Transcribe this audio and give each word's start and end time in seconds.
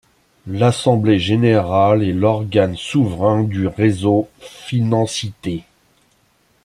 L'assemblée 0.47 1.19
générale 1.19 2.01
est 2.01 2.11
l'organe 2.11 2.75
souverain 2.75 3.43
du 3.43 3.67
Réseau 3.67 4.27
Financité. 4.39 5.63